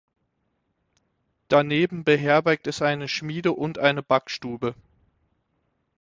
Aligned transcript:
Daneben 1.47 2.03
beherbergt 2.03 2.65
es 2.65 2.81
eine 2.81 3.07
Schmiede 3.07 3.51
und 3.51 3.77
eine 3.77 4.01
Backstube. 4.01 4.73